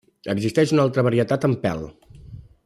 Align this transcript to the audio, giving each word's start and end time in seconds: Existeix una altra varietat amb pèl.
Existeix 0.33 0.73
una 0.75 0.85
altra 0.87 1.03
varietat 1.09 1.47
amb 1.49 1.63
pèl. 1.67 1.85